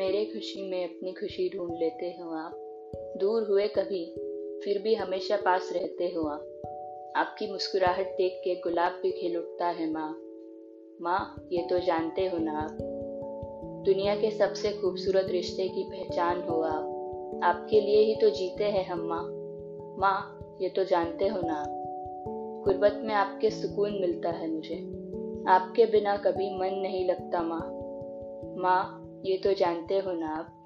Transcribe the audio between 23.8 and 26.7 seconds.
मिलता है मुझे। आपके बिना कभी